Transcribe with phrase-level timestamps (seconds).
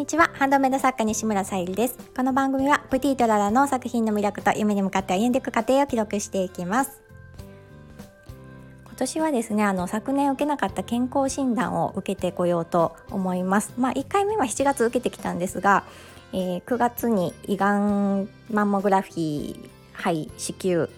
[0.00, 0.30] にちは。
[0.32, 1.98] ハンドメイド作家西村さゆりです。
[2.16, 7.02] この番組はプティートララの作品の魅力と夢に向かって歩んでいく過程を記録していきます。
[8.86, 13.74] 今年はですねあの昨年受けなかった健康診断を受けてこようと思います。
[13.76, 15.84] まあ1回目は7月受けてきたんですが、
[16.32, 20.88] えー、9月に胃がんマンモグラフィー肺子宮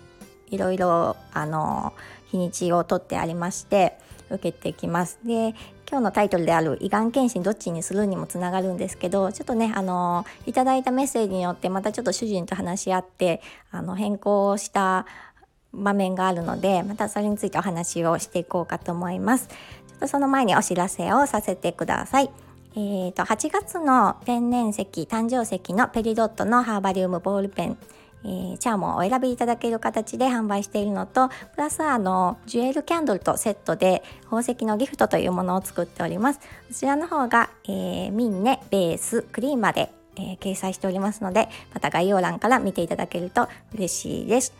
[0.50, 1.92] いろいろあの
[2.26, 3.98] 日にちを取ってありまして
[4.32, 5.18] 受けてきます。
[5.24, 5.54] で
[5.90, 15.06] 今日のタイトルである胃がん検診どっちにするにもつながるんですけどちょっとねあのいただいたメッセージによってまたちょっと主人と話し合ってあの変更した
[15.74, 19.48] 場面があるのでまたそれについてお話をしていこうかと思います。
[19.48, 22.30] ちょっとその前にお知らせをさせてください。
[22.74, 27.76] えーと、と8月の天然石誕生石のペリドットのハーバリウムボールペン
[28.24, 36.40] えー、チャームをお選びいただける形で販売しているのとプラスあのジュエルキャンドルとセットで宝石のギフトというものを作っております。
[36.40, 44.52] こちらの方が、えー、ミンネベースクリーンまで、えー、掲載しておりますのでまた概要欄から見ていただけると嬉しいです。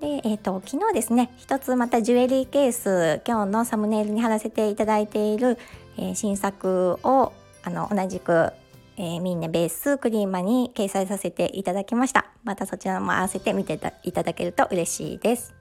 [0.00, 5.56] で、えーと、昨日ですね一つまたジュエリーケース今日のサムネイルに貼らせていただいている、
[5.96, 7.32] えー、新作を
[7.62, 8.52] あの同じく
[8.96, 12.26] えー、ミンネベースクリーマに掲載させていただきました。
[12.44, 15.54] またそちらも合わせて見ていただけると嬉しいです。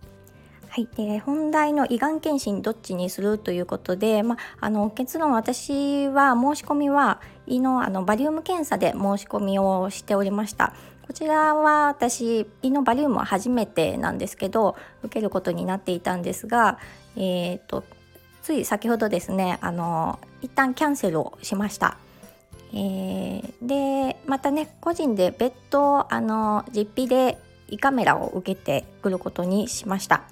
[0.70, 10.74] はい、で本題の胃がん検診どっちにするということで、まあ、の結論私は申し込みは胃のあのバリウム検査で申し込みをしておりました。
[11.06, 16.80] こちらは私胃のバリウムは初めてなんですけど受けることになっていたんですが、
[17.16, 17.84] えーと
[18.42, 21.98] つい先ほどですねあの一旦キャンセルをしました。
[22.74, 27.38] えー、でまたね個人で別途あの実費で
[27.70, 30.24] 胃カメラを受けてくることにしました。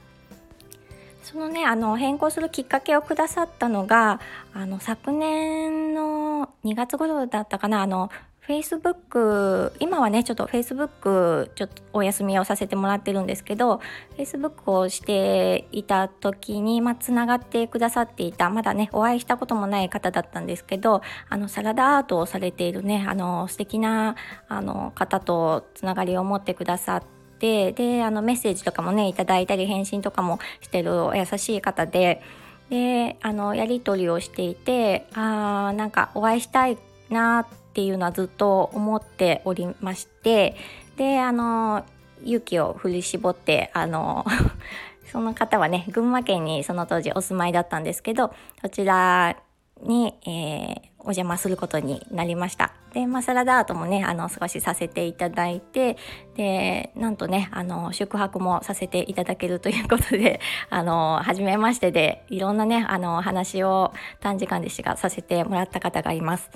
[1.24, 4.20] そのねあの変更するきっかけをくださったのが
[4.54, 8.10] あの昨年の2月頃だったかなあの
[8.48, 13.82] Facebook 今はねちょっと Facebook ちょっとお休みをさせてもらってるんですけど
[14.18, 24.16] Facebook をしていた時にまあつながってくださっていたまだねお会いしたこともない方だったんですけどあのサラダアートをされているねあの素敵な
[24.48, 27.04] あの方とつながりを持ってくださっ
[27.38, 32.24] てであのメッセージとかもねいただいたり返信とかもしてる優しい方で
[32.72, 36.78] であのやり取りをしていてあなんかお会いしたい
[37.12, 40.56] なっていうのはずっと思っておりまして
[40.98, 41.86] であの
[42.24, 44.26] 勇気を振り絞ってあの
[45.12, 49.36] その方はね群馬県にその当時お住まいだったんですけどそちら
[49.84, 52.74] に、えー、お邪魔することになりました。
[52.94, 55.98] で、まあ、サラダアートもね、あの、少しさせていただいて、
[56.36, 60.40] で、なんとね、あの、宿泊もさせていただけるということで、
[60.70, 66.50] あの、初めましてで、いろんなね、あの、話を短時間でしがさせてもらった方がいます。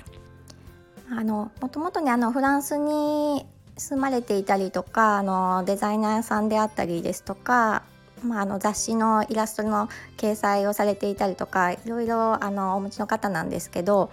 [1.10, 3.46] あのもともとねあのフランスに
[3.76, 7.82] 住まれていたりとかあのデザイナーさんであったりですとか、
[8.24, 14.10] まあ、あの雑誌のイラストの掲載をされていたりとかいろいろあのお持ちの方なんですけど、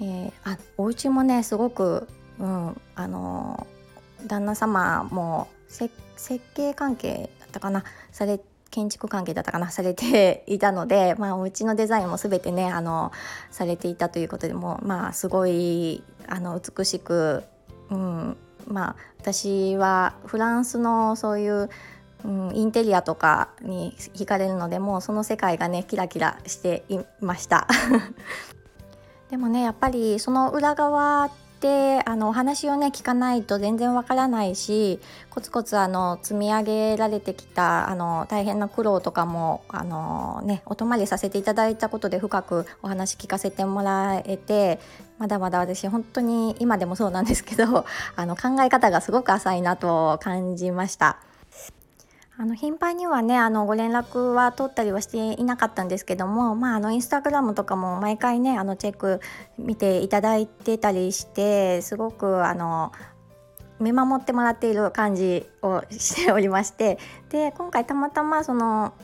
[0.00, 2.08] えー、あお家もねすごく、
[2.38, 3.66] うん、あの
[4.26, 5.94] 旦那様も設
[6.54, 13.12] 計関係だったかなされて建築関係だったかなされていたので、 まあ、お家のデザインも全てねあの
[13.50, 17.44] されていたということでもまあすごいあの美しく、
[17.90, 18.36] うん、
[18.66, 21.70] まあ私はフランスのそういう、
[22.24, 27.66] うん、インテリアとかに惹かれるのでもうその世界がねキラキラしていました。
[29.30, 31.30] でもねやっぱりその裏側
[31.60, 44.78] であのお話をね聞かないと全然わからないしコツコツあの積み上げられてきたあの大変な苦労とかもあの、ね、お泊まりさせていただいたことで深くお話聞かせてもらえて
[45.18, 51.18] まだまだ私本当に今でもそうなんですけどあの考え方がすごく浅いなと感じました。
[52.40, 59.20] あの頻繁にはねあのご連絡は取ったりはしていなかったんですけども、まあ、あのインスタグラムとかも毎回ねあのチェック
[59.58, 62.92] 見ていただいてたりしてすごくあの
[63.80, 68.94] 見守ってもらっている感じをしておりましてで今回たまたまその、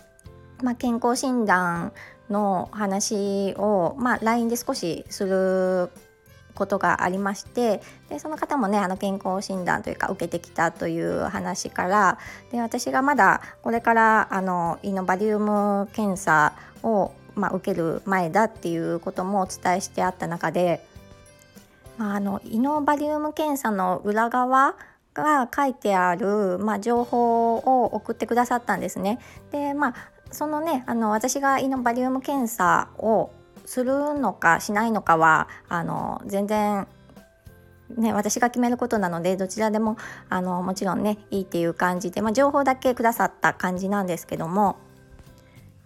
[0.62, 1.92] まあ、健康診断
[2.30, 5.90] の話を、まあ、LINE で少しする
[6.54, 12.18] ことがありましてでその方もねあの健康診断というか受けてきたという話から
[12.50, 20.86] で私がまだこれからあの胃のバリウム検査を、まあ、受ける前だっていうこともお伝えしてあった中で、
[21.98, 24.76] まあ、あの胃のバリウム検査の裏側
[25.14, 29.18] が書いてある、まあ、情報を送ってくださったんですね。
[29.52, 29.94] でまあ
[30.30, 33.30] そのねあの私が胃のバリウム検査を
[33.64, 36.86] するのかしないのかはあの全然
[37.96, 39.96] ね、私が決めることなのでどちらでも
[40.28, 44.78] あのもちろんねいいっていう感じで、まあ、情報だけくださった感じなんですけども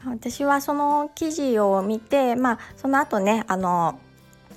[0.06, 3.98] 私はその記事を見て、まあ、その後ねあの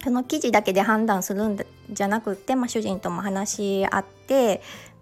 [0.04, 1.58] その記事だけで判断するん
[1.90, 4.62] じゃなくって、まあ、主人とも話し合って、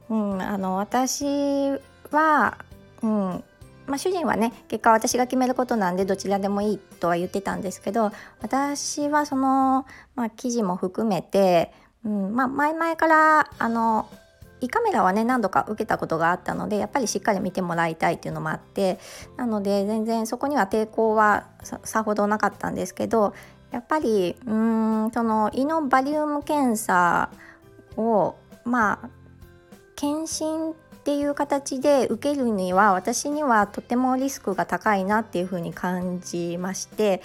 [0.10, 1.72] うん、あの私
[2.12, 2.58] は、
[3.04, 3.44] うん
[3.90, 11.74] まあ、主人はね結果私が決めることなんでどちらでもいいとは言ってたんですけど私はその、まあ、記事も含めて、
[12.06, 14.10] うんまあ、前々からあの
[14.62, 19.00] 胃カメラはね何度か受けたことがあったのでやっぱりしっかり見てもらいたいっていうのもあって
[19.38, 21.48] なので全然そこには抵抗は
[21.84, 23.34] さほどなかったんですけど
[23.72, 27.30] やっぱりうんその胃のバリウム検査
[27.96, 29.10] をまあ
[29.96, 30.74] 検診
[31.10, 37.24] っていう形で受けるには私にはとてもリスクが高いなっていうふうに感じまして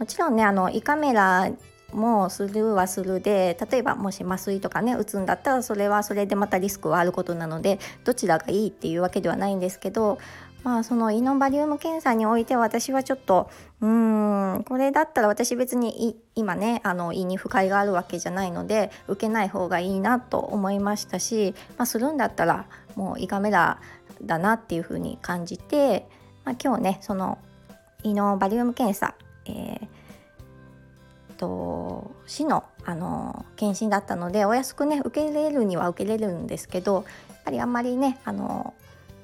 [0.00, 1.52] もちろんねあの胃カメラ
[1.92, 10.18] もするはするで例えばもし麻酔とかね打つんだったらそれはそれでまたリスクはあることなのでどちらがいいっていうわけではないんですけど
[10.66, 13.48] まあその胃のバリウム検査において私はちょっと
[13.80, 22.66] うんこれだったら私別に今ねあの胃に不快があるわけじゃないので受けない方がいいなと思いましたし、まあ、するんだったら
[22.96, 23.78] もう胃カメラ
[24.24, 26.08] だなっていうふうに感じて、
[26.44, 27.38] まあ、今日ねその
[28.02, 29.14] 胃のバリウム検査、
[29.44, 29.86] えー
[31.36, 38.72] と市のあの検診だったのでお安くね受けれるには受けれるんですけどやっぱりあんまりねあの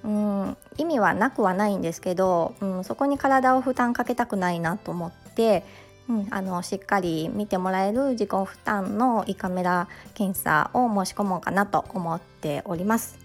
[0.04, 5.64] うん意味はなくはないんですけど、うん、そこに体を負担かけたくないなと思って、
[6.08, 13.18] うん、あのしっかり見てもらえる自己負担の胃カメラ検査を申し込もうかなと思っております。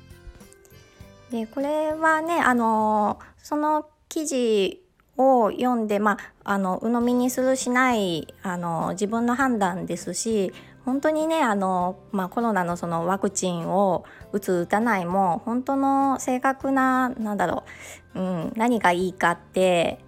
[1.32, 4.82] でこれはねあのその記事
[5.18, 10.54] を読んで、まあ、あの鵜呑みにするしないあの自分の判断ですし
[10.88, 17.66] 本当にねあの、まあ、コロナのそのワクチンを打つ打たないも本当の正確ななんだろ
[18.16, 20.00] う、うん、何がいいかって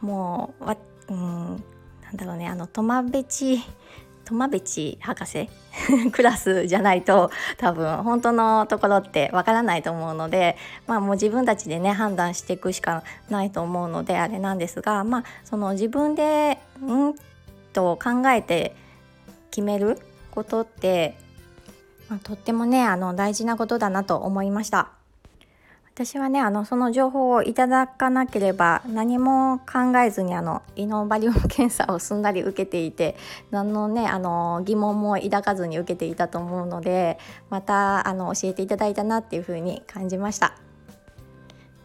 [0.00, 0.76] もうわ、
[1.08, 1.64] うん、
[2.04, 3.60] なんだろうねあのトマベチ
[4.24, 5.50] トマベチ博士？
[6.12, 10.56] クラスじゃないと多分本当のところってわからないと思うので
[10.86, 17.14] まあもう自分たちでね判断していくしかないと思うのであれなんですがまあその自分でうん
[17.72, 18.76] と考えて
[19.54, 20.00] 決める
[20.32, 21.16] ことって、
[22.08, 24.90] まあ、とってもねあの大事なことだなと思いました。
[25.94, 33.14] 私はねあのその情報をいただかなければ何も考えずにあのイノバリウム検査をすんなり受けていて
[33.52, 37.16] 何のねあの疑問も抱かずに受けていたと思うので
[37.48, 40.63] またあの教えていただいたなっていうふうに感じました。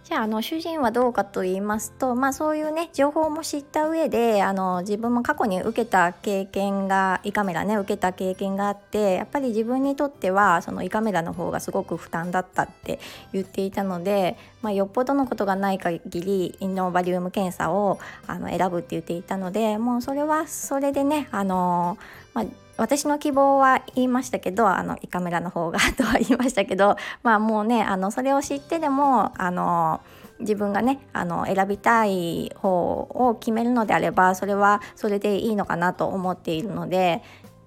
[0.10, 13.00] じゃああの主人はどうかと言いますと、まあ、そういうね情報も知った上であの自分も過去に受けた経験が胃カメラね受けた経験があってやっぱり自分にとってはその胃カメラの方がすごく負担だったって
[13.34, 22.00] 言っていたので、まあ、よっぽどのことがない限りインノバリウム検査をあの選ぶって言っていたのでもうそれはそれでねあの、
[22.34, 22.46] まあ
[22.80, 30.02] 私の希望は言いましたけどあの胃カメラの方がとは言いましたけど まあもうねあのそれを知ってでもあの
[30.40, 37.22] 自分がねあの選びたい方を決めるのであればそれはそれでいいのかなと思っているのでやっ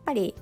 [0.07, 0.35] ぱり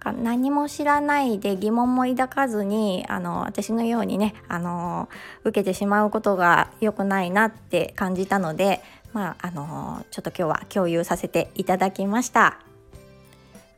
[0.00, 5.08] か何も知らないで疑問も抱かずにあの私のようにねあの
[5.44, 8.82] 受けてしまうことが良くないなって感じたので
[9.12, 12.69] まああのちょっと今日は共有させていただきました。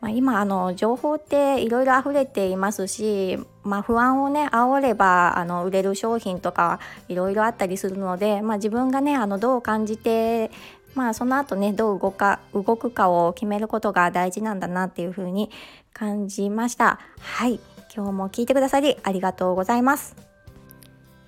[0.02, 10.50] まあ、今あの情報っていろいろ溢れていますし、まあ、不安をね煽ればあの売れる商品とかいろいろあったりするので、まあ、自分がねあのどう感じて
[10.96, 15.50] まあその後ねどう動か動くかを決めることが大事なんだなっていうふうに
[15.92, 16.98] 感じました。
[17.20, 17.60] はい。
[17.94, 20.16] 今日も聞いてくださりありがとうございます。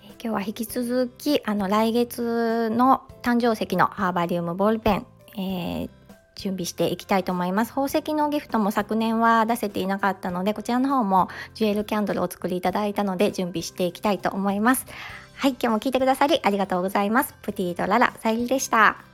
[0.03, 6.04] 今日は引き続きあの来月の誕生石のハーバリウムボールペン、えー
[6.35, 7.71] 準備していきたいと思います。
[7.71, 14.87] 宝石のギフトも昨年は出せていなかったのでこちらの方もジュエルキャンドルをお作りいただいたので準備していきたいと思います。
[15.37, 17.35] はい今日も聞いてくださりありがとうございます。
[17.43, 19.14] プティとララさゆりでした。